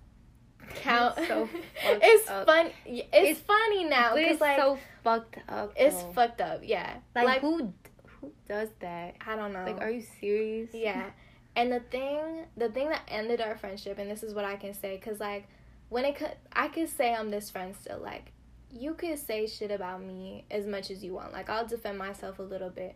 [0.76, 1.16] Count.
[1.28, 1.50] so
[1.84, 2.72] it's fun.
[2.86, 5.74] It's, it's, funny now It's like so fucked up.
[5.76, 6.62] It's fucked up.
[6.64, 6.98] Yeah.
[7.16, 7.74] Like, like who
[8.22, 9.16] who does that?
[9.26, 9.64] I don't know.
[9.64, 10.70] Like, are you serious?
[10.74, 11.10] Yeah.
[11.56, 14.74] And the thing, the thing that ended our friendship, and this is what I can
[14.74, 15.48] say, cause like,
[15.90, 18.00] when it could, I could say I'm this friend still.
[18.00, 18.32] Like,
[18.72, 21.34] you could say shit about me as much as you want.
[21.34, 22.96] Like, I'll defend myself a little bit.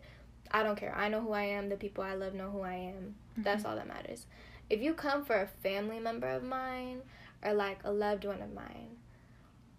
[0.50, 0.94] I don't care.
[0.94, 1.68] I know who I am.
[1.68, 3.16] The people I love know who I am.
[3.32, 3.42] Mm-hmm.
[3.42, 4.26] That's all that matters
[4.70, 7.02] if you come for a family member of mine
[7.42, 8.96] or like a loved one of mine,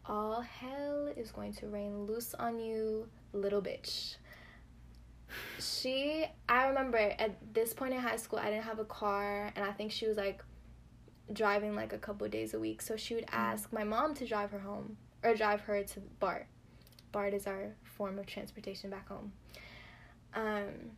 [0.06, 4.18] all hell is going to rain loose on you, little bitch.
[5.60, 9.66] She, I remember at this point in high school, I didn't have a car, and
[9.66, 10.44] I think she was like
[11.34, 12.82] driving like a couple days a week.
[12.82, 13.34] So she would mm.
[13.34, 16.48] ask my mom to drive her home or drive her to BART.
[17.12, 19.32] BART is our form of transportation back home.
[20.34, 20.92] Um,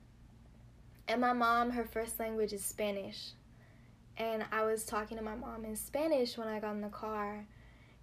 [1.08, 3.32] and my mom, her first language is Spanish.
[4.18, 7.46] And I was talking to my mom in Spanish when I got in the car.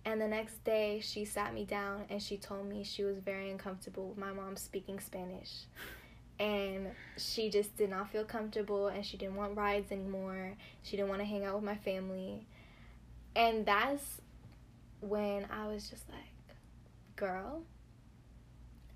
[0.04, 3.50] And the next day, she sat me down and she told me she was very
[3.50, 5.64] uncomfortable with my mom speaking Spanish.
[6.38, 10.54] And she just did not feel comfortable and she didn't want rides anymore.
[10.82, 12.46] She didn't want to hang out with my family.
[13.34, 14.20] And that's
[15.00, 16.56] when I was just like,
[17.16, 17.62] girl,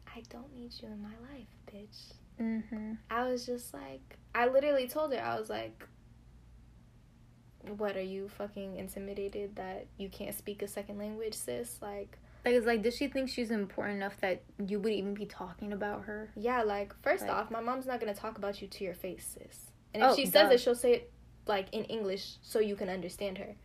[0.06, 2.12] I don't need you in my life, bitch.
[2.40, 2.92] Mm-hmm.
[3.10, 5.84] I was just like, I literally told her, I was like,
[7.76, 11.78] what are you fucking intimidated that you can't speak a second language, sis?
[11.82, 15.26] Like like it's like does she think she's important enough that you would even be
[15.26, 16.30] talking about her?
[16.36, 19.36] Yeah, like first like, off, my mom's not gonna talk about you to your face,
[19.38, 19.72] sis.
[19.94, 21.12] And if oh, she says it, she'll say it
[21.46, 23.56] like in English so you can understand her.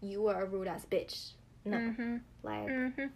[0.00, 1.32] You are a rude ass bitch.
[1.64, 1.76] No.
[1.76, 2.16] Mm-hmm.
[2.42, 3.06] Like mm-hmm.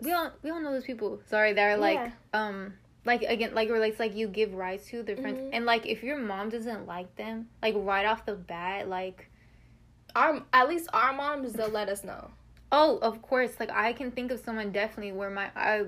[0.00, 1.20] we all we all know those people.
[1.28, 2.12] Sorry, they're like yeah.
[2.32, 5.54] um like again like relates like you give rights to their friends mm-hmm.
[5.54, 9.30] and like if your mom doesn't like them like right off the bat like
[10.14, 12.30] our at least our moms they'll let us know.
[12.72, 13.52] Oh, of course.
[13.58, 15.84] Like I can think of someone definitely where my I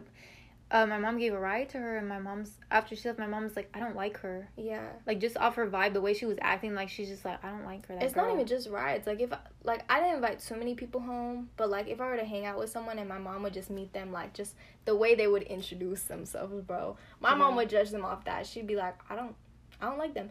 [0.72, 3.26] uh, my mom gave a ride to her, and my mom's after she left, my
[3.26, 4.48] mom's like, I don't like her.
[4.56, 4.88] Yeah.
[5.06, 7.50] Like just off her vibe, the way she was acting, like she's just like, I
[7.50, 7.98] don't like her.
[8.00, 8.24] it's girl.
[8.24, 9.06] not even just rides.
[9.06, 9.30] Like if
[9.64, 12.46] like I didn't invite too many people home, but like if I were to hang
[12.46, 14.54] out with someone and my mom would just meet them, like just
[14.86, 16.96] the way they would introduce themselves, bro.
[17.20, 17.36] My yeah.
[17.36, 18.46] mom would judge them off that.
[18.46, 19.34] She'd be like, I don't,
[19.78, 20.30] I don't like them.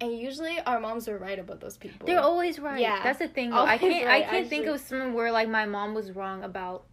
[0.00, 2.06] And usually our moms are right about those people.
[2.06, 2.80] They're always right.
[2.80, 3.52] Yeah, that's the thing.
[3.52, 4.06] I can't.
[4.06, 4.48] Right, I can't actually.
[4.48, 6.86] think of someone where like my mom was wrong about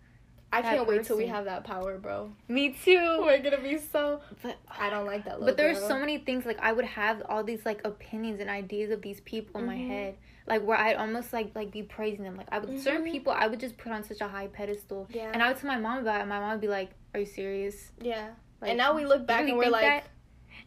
[0.51, 2.31] I can't wait till we have that power, bro.
[2.47, 3.19] Me too.
[3.21, 4.21] We're gonna be so.
[4.41, 5.39] But I don't like that.
[5.39, 8.91] But there's so many things like I would have all these like opinions and ideas
[8.91, 9.69] of these people mm-hmm.
[9.69, 9.91] in my mm-hmm.
[9.91, 12.35] head, like where I'd almost like like be praising them.
[12.35, 12.79] Like I would mm-hmm.
[12.79, 15.07] certain people I would just put on such a high pedestal.
[15.11, 15.29] Yeah.
[15.31, 17.19] And I would tell my mom about it, and my mom would be like, "Are
[17.19, 18.29] you serious?" Yeah.
[18.61, 19.83] Like, and now we look back and we're like.
[19.83, 20.05] That?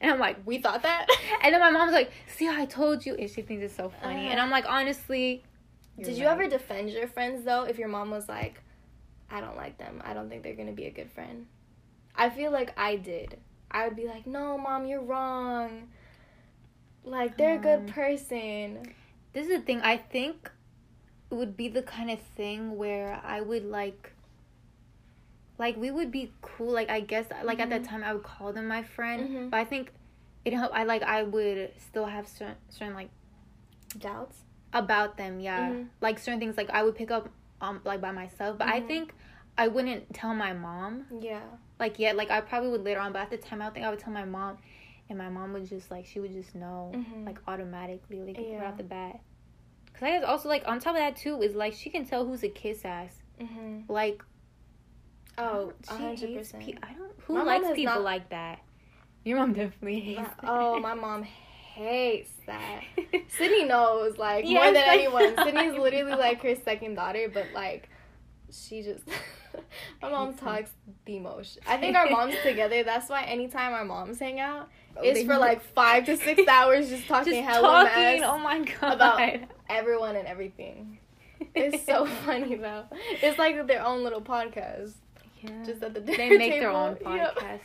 [0.00, 1.06] And I'm like, we thought that.
[1.42, 4.26] and then my mom's like, "See, I told you," and she thinks it's so funny.
[4.26, 5.44] Uh, and I'm like, honestly.
[5.98, 6.16] Did right.
[6.16, 7.64] you ever defend your friends though?
[7.64, 8.62] If your mom was like,
[9.32, 10.02] I don't like them.
[10.04, 11.46] I don't think they're gonna be a good friend.
[12.14, 13.38] I feel like I did.
[13.70, 15.88] I would be like, no, mom, you're wrong.
[17.04, 18.92] Like, they're um, a good um, person.
[19.32, 19.80] This is the thing.
[19.80, 20.50] I think
[21.30, 24.12] it would be the kind of thing where I would like,
[25.58, 26.70] like, we would be cool.
[26.70, 27.62] Like, I guess, like, mm-hmm.
[27.62, 27.90] at that mm-hmm.
[27.90, 29.28] time, I would call them my friend.
[29.28, 29.48] Mm-hmm.
[29.48, 29.92] But I think
[30.44, 30.74] it helped.
[30.74, 33.08] I, like, I would still have certain, certain like,
[33.98, 34.36] doubts
[34.74, 35.40] about them.
[35.40, 35.70] Yeah.
[35.70, 35.84] Mm-hmm.
[36.02, 37.30] Like, certain things, like, I would pick up
[37.62, 38.58] um like by myself.
[38.58, 38.84] But mm-hmm.
[38.84, 39.14] I think
[39.56, 41.06] I wouldn't tell my mom.
[41.20, 41.42] Yeah.
[41.78, 43.90] Like yet, like I probably would later on, but at the time I think I
[43.90, 44.58] would tell my mom,
[45.08, 47.26] and my mom would just like she would just know mm-hmm.
[47.26, 48.58] like automatically like yeah.
[48.58, 49.20] right off the bat.
[49.94, 52.24] Cause I guess also like on top of that too is like she can tell
[52.26, 53.14] who's a kiss ass.
[53.40, 53.92] Mm-hmm.
[53.92, 54.22] Like.
[55.38, 56.62] Oh, hundred percent.
[56.62, 57.12] Pe- I don't.
[57.26, 58.02] Who my likes people not...
[58.02, 58.60] like that?
[59.24, 60.30] Your mom definitely hates.
[60.42, 61.22] My, oh, my mom
[61.74, 62.82] hates that.
[63.28, 65.34] Sydney knows like yes, more than anyone.
[65.44, 67.88] Sydney's literally like her second daughter, but like
[68.50, 69.04] she just
[70.02, 70.70] my mom talks
[71.04, 71.58] the most.
[71.66, 72.82] I think our moms together.
[72.82, 76.88] That's why anytime our moms hang out, oh, it's for like five to six hours
[76.88, 78.22] just talking just hella talking, mess.
[78.24, 78.94] Oh my god!
[78.94, 80.98] About everyone and everything.
[81.54, 82.84] It's so funny though.
[83.20, 84.92] It's like their own little podcast.
[85.42, 85.64] Yeah.
[85.64, 86.60] Just at the dinner they make table.
[86.60, 87.60] their own podcast.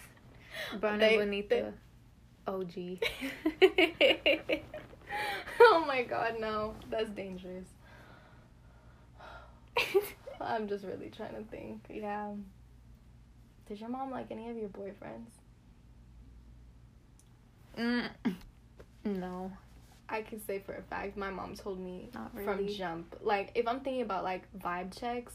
[0.71, 0.81] Yep.
[0.81, 1.65] Burn they, beneath they,
[2.47, 2.99] OG.
[5.59, 6.73] oh my god, no.
[6.89, 7.67] That's dangerous.
[10.47, 11.81] I'm just really trying to think.
[11.89, 12.31] Yeah.
[13.67, 15.31] Did your mom like any of your boyfriends?
[17.77, 18.09] Mm,
[19.05, 19.51] no.
[20.09, 22.45] I can say for a fact my mom told me really.
[22.45, 23.15] from jump.
[23.21, 25.33] Like if I'm thinking about like vibe checks,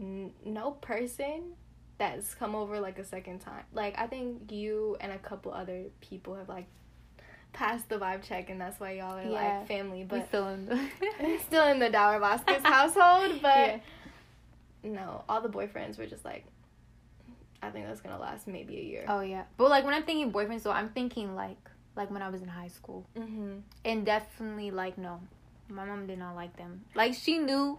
[0.00, 1.52] n- no person
[1.98, 3.62] that's come over like a second time.
[3.72, 6.66] Like I think you and a couple other people have like
[7.52, 9.58] passed the vibe check, and that's why y'all are yeah.
[9.58, 10.04] like family.
[10.04, 10.80] But still in the
[11.46, 13.40] still in the Dower Vasquez household.
[13.40, 13.78] But yeah.
[14.82, 16.44] No, all the boyfriends were just like.
[17.62, 19.04] I think that's gonna last maybe a year.
[19.06, 21.58] Oh yeah, but like when I'm thinking boyfriends, so I'm thinking like
[21.94, 23.58] like when I was in high school, mm-hmm.
[23.84, 25.20] and definitely like no,
[25.68, 26.84] my mom did not like them.
[26.94, 27.78] Like she knew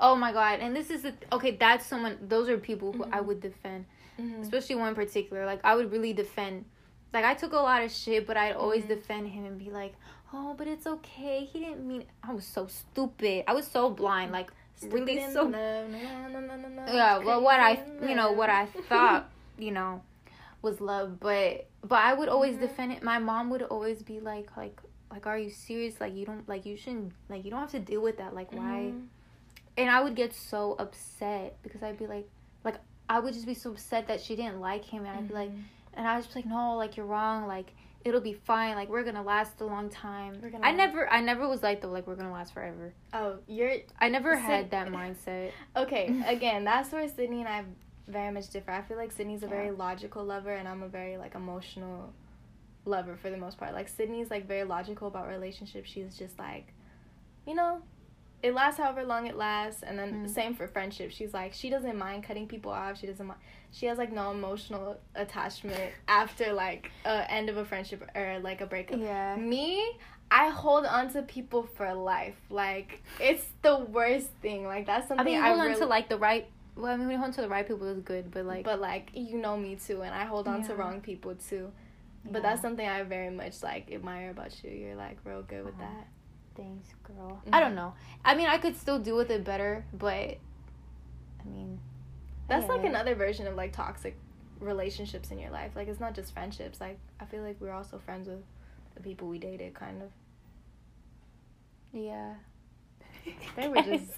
[0.00, 0.60] Oh my god!
[0.60, 1.52] And this is a, okay.
[1.52, 2.18] That's someone.
[2.22, 3.14] Those are people who mm-hmm.
[3.14, 3.84] I would defend,
[4.18, 4.42] mm-hmm.
[4.42, 5.44] especially one in particular.
[5.44, 6.64] Like I would really defend.
[7.12, 8.94] Like I took a lot of shit, but I'd always mm-hmm.
[8.94, 9.94] defend him and be like,
[10.32, 11.44] "Oh, but it's okay.
[11.44, 13.44] He didn't mean." I was so stupid.
[13.48, 14.30] I was so blind.
[14.30, 15.48] Like stupid really so.
[15.48, 17.18] yeah.
[17.18, 20.02] Well, what I you know what I thought you know
[20.62, 22.66] was love, but but I would always mm-hmm.
[22.66, 23.02] defend it.
[23.02, 26.00] My mom would always be like like like Are you serious?
[26.00, 28.34] Like you don't like you shouldn't like you don't have to deal with that.
[28.34, 28.90] Like why?
[28.92, 29.06] Mm-hmm
[29.78, 32.28] and I would get so upset because I'd be like,
[32.64, 32.74] like
[33.08, 35.50] I would just be so upset that she didn't like him, and I'd be like,
[35.50, 35.60] mm-hmm.
[35.94, 37.72] and I was just like, no, like you're wrong, like
[38.08, 40.38] it'll be fine, like we're gonna last a long time.
[40.42, 42.92] We're gonna I never, I never was like though, like we're gonna last forever.
[43.12, 43.72] Oh, you're.
[44.00, 45.52] I never Sid- had that mindset.
[45.76, 47.64] okay, again, that's where Sydney and I
[48.08, 48.70] very much differ.
[48.70, 49.50] I feel like Sydney's a yeah.
[49.50, 52.12] very logical lover, and I'm a very like emotional
[52.84, 53.72] lover for the most part.
[53.74, 55.90] Like Sydney's like very logical about relationships.
[55.90, 56.72] She's just like,
[57.46, 57.82] you know,
[58.42, 60.30] it lasts however long it lasts and then mm.
[60.30, 62.98] same for friendship she's like she doesn't mind cutting people off.
[62.98, 67.64] She doesn't mind she has like no emotional attachment after like a end of a
[67.64, 69.00] friendship or like a breakup.
[69.00, 69.36] Yeah.
[69.36, 69.98] Me
[70.30, 72.36] i hold on to people for life.
[72.48, 74.64] Like it's the worst thing.
[74.64, 76.96] Like that's something i mean hold I on really, to like the right well i
[76.96, 79.10] mean when you hold on to the right people is good but like but like
[79.12, 80.68] you know me too and i hold on yeah.
[80.68, 81.72] to wrong people too.
[82.24, 82.50] But yeah.
[82.50, 84.70] that's something i very much like admire about you.
[84.70, 85.84] You're like real good with uh-huh.
[85.84, 86.08] that
[86.58, 87.40] Thanks, girl.
[87.44, 87.54] Mm-hmm.
[87.54, 87.94] I don't know.
[88.24, 91.78] I mean, I could still do with it better, but I mean,
[92.48, 94.16] that's like another version of like toxic
[94.58, 95.72] relationships in your life.
[95.76, 96.80] Like it's not just friendships.
[96.80, 98.42] Like I feel like we're also friends with
[98.96, 100.10] the people we dated, kind of.
[101.92, 102.34] Yeah.
[103.56, 103.86] They were just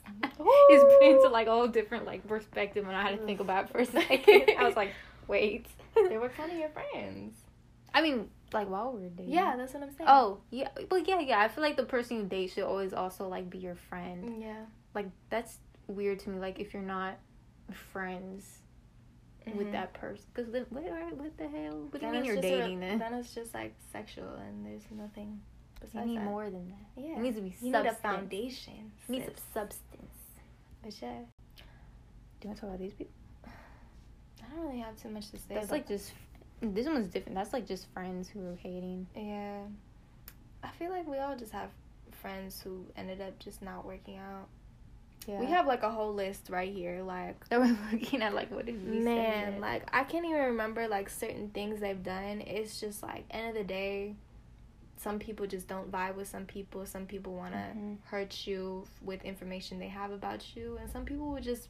[0.68, 3.64] he's put into like a whole different like perspective and I had to think about
[3.64, 4.50] it for a second.
[4.56, 4.92] I was like,
[5.26, 5.66] wait.
[6.08, 7.34] they were kind of your friends.
[7.92, 9.32] I mean, like while we're dating.
[9.32, 10.08] Yeah, that's what I'm saying.
[10.08, 10.68] Oh, yeah.
[10.88, 11.40] But yeah, yeah.
[11.40, 14.40] I feel like the person you date should always also like be your friend.
[14.42, 14.64] yeah.
[14.94, 16.38] Like that's weird to me.
[16.40, 17.18] Like if you're not
[17.92, 18.58] friends
[19.46, 19.72] with Mhm.
[19.72, 21.88] that person, because what, what the hell?
[21.90, 22.98] What do you Then mean you're just a- dating then?
[22.98, 25.40] Then it's just like sexual, and there's nothing
[25.94, 26.24] You need that.
[26.24, 27.02] more than that.
[27.02, 27.16] Yeah.
[27.16, 27.84] It needs to be You substance.
[27.84, 28.92] need a foundation.
[29.08, 30.16] You need some substance.
[30.82, 31.20] But yeah,
[32.40, 33.12] Do you want to talk about these people?
[33.46, 35.54] I don't really have too much to say.
[35.54, 36.12] That's like just.
[36.62, 37.36] This one's different.
[37.36, 39.06] That's like just friends who are hating.
[39.16, 39.60] Yeah.
[40.62, 41.70] I feel like we all just have
[42.12, 44.46] friends who ended up just not working out.
[45.26, 45.38] Yeah.
[45.40, 47.02] We have like a whole list right here.
[47.02, 49.04] Like, That we're looking at like what did we say?
[49.04, 52.42] man, that- like I can't even remember like certain things they've done.
[52.42, 54.14] It's just like end of the day,
[54.96, 56.84] some people just don't vibe with some people.
[56.84, 57.96] Some people want to Mhm.
[58.04, 61.68] hurt you with information they have about you, and some people would just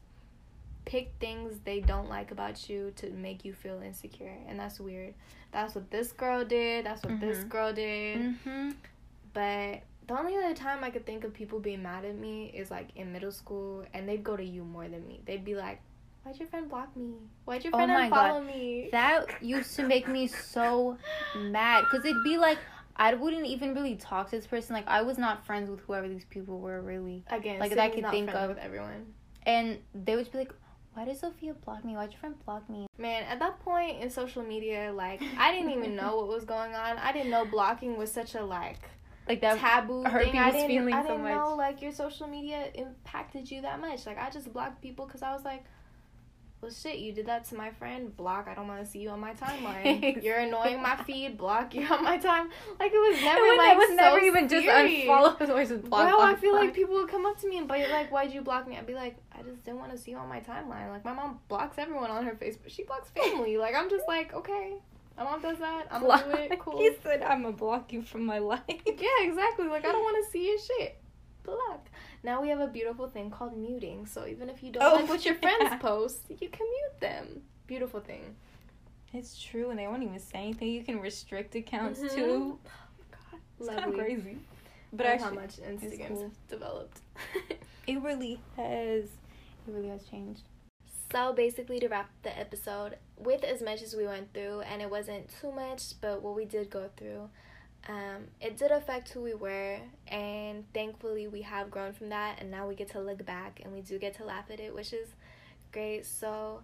[0.91, 5.15] pick things they don't like about you to make you feel insecure, and that's weird.
[5.53, 6.85] That's what this girl did.
[6.85, 7.49] That's what this Mhm.
[7.49, 8.19] girl did.
[8.45, 8.75] Mhm.
[9.33, 12.71] But the only other time I could think of people being mad at me is
[12.73, 15.21] like in middle school, and they'd go to you more than me.
[15.25, 15.81] They'd be like,
[16.25, 17.15] "Why'd your friend block me?
[17.45, 18.33] Why'd your Oh friend God.
[18.33, 20.99] unfollow me?" That used to make me so
[21.37, 22.59] mad because it'd be like
[22.97, 24.75] I wouldn't even really talk to this person.
[24.75, 27.89] Like I was not friends with whoever these people were really, Again, like, that I
[27.89, 28.49] could think of.
[28.51, 29.15] with everyone.
[29.47, 30.53] and they would be like,
[30.95, 31.95] "Why did Sophia block me?
[31.95, 35.53] Why did your friend block me?" Man, at that point in social media, like I
[35.53, 36.99] didn't even know what was going on.
[36.99, 38.79] I didn't know blocking was such a like
[39.29, 39.59] Like that.
[39.59, 40.37] taboo hurt thing.
[40.39, 41.59] I people's didn't, feelings I didn't know much.
[41.59, 44.07] like your social media impacted you that much.
[44.07, 45.65] Like I just blocked people because I was like,
[46.61, 48.15] well, shit, you did that to my friend.
[48.15, 48.47] Block.
[48.47, 50.23] I don't want to see you on my timeline.
[50.23, 51.39] You're annoying my feed.
[51.39, 52.51] Block you on my time.
[52.79, 55.09] Like it was never it like it was so never even just serious.
[55.09, 55.41] unfollow.
[55.41, 56.09] It was just block.
[56.09, 58.33] Bro, I block, feel like people would come up to me and be like, "Why'd
[58.33, 60.41] you block me?" I'd be like, "I just didn't want to see you on my
[60.41, 62.69] timeline." Like my mom blocks everyone on her Facebook.
[62.69, 63.57] She blocks family.
[63.57, 64.75] like I'm just like, okay,
[65.17, 65.87] my mom does that.
[65.91, 66.59] I'm gonna do it.
[66.61, 66.79] Cool.
[66.79, 69.67] He said, "I'm gonna block you from my life." Yeah, exactly.
[69.67, 70.99] Like I don't want to see your shit.
[71.43, 71.89] Block.
[72.23, 74.07] Now we have a beautiful thing called muting.
[74.07, 75.41] So even if you don't Oh, like what your yeah.
[75.59, 77.43] friends post, you can mute them.
[77.67, 78.37] Beautiful thing.
[79.13, 80.69] It's true, and they won't even say anything.
[80.69, 82.15] You can restrict accounts Mhm.
[82.15, 82.59] too.
[83.11, 84.39] God, It's kind of crazy.
[84.93, 86.33] But actually, how much Instagram's cool.
[86.49, 87.01] developed.
[87.87, 89.05] it really has.
[89.05, 90.43] It really has changed.
[91.13, 94.91] So basically, to wrap the episode, with as much as we went through, and it
[94.91, 97.31] wasn't too much, but what we did go through,
[97.89, 102.51] um, it did affect who we were, and thankfully we have grown from that, and
[102.51, 104.93] now we get to look back and we do get to laugh at it, which
[104.93, 105.09] is
[105.73, 106.05] great.
[106.05, 106.63] So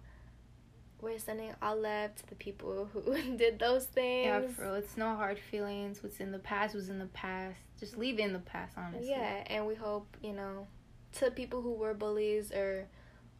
[1.01, 3.01] we're sending all love to the people who
[3.37, 4.25] did those things.
[4.25, 4.75] Yeah, for real.
[4.75, 6.01] It's no hard feelings.
[6.01, 7.57] What's in the past was in the past.
[7.79, 9.09] Just leave it in the past, honestly.
[9.09, 10.67] Yeah, and we hope, you know,
[11.13, 12.87] to people who were bullies or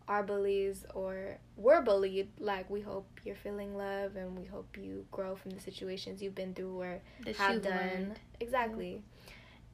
[0.08, 5.06] are bullies or were bullied, like we hope you're feeling love and we hope you
[5.12, 7.74] grow from the situations you've been through or That have done.
[7.78, 8.20] learned.
[8.40, 9.02] Exactly.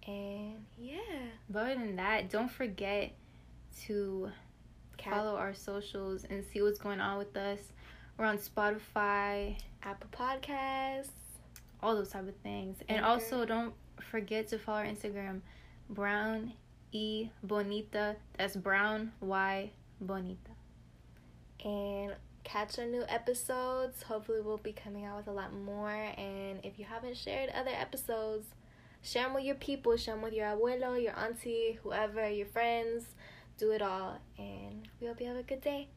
[0.08, 0.98] And yeah.
[1.50, 3.14] But other than that, don't forget
[3.86, 4.32] to
[4.98, 7.60] Cat- follow our socials and see what's going on with us.
[8.18, 11.10] We're on Spotify, Apple Podcasts.
[11.82, 12.78] all those type of things.
[12.90, 13.74] And also don't
[14.10, 15.42] forget to follow our Instagram,
[15.90, 16.54] Brown
[16.92, 18.16] E Bonita.
[18.38, 20.52] That's Brown Y Bonita.
[21.64, 24.04] and catch our new episodes.
[24.04, 25.90] Hopefully, we'll be coming out with a lot more.
[25.90, 28.48] And if you haven't shared other episodes,
[29.02, 33.06] share them with your people, share them with your abuelo, your auntie, whoever, your friends.
[33.58, 34.20] Do it all.
[34.38, 35.88] And we hope you have a good day.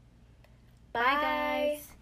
[0.92, 1.95] Bye, Bye guys.